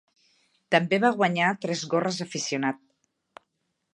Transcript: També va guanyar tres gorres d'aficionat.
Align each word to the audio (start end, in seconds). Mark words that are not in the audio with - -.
També 0.75 0.99
va 1.03 1.11
guanyar 1.19 1.51
tres 1.67 1.85
gorres 1.93 2.19
d'aficionat. 2.21 2.81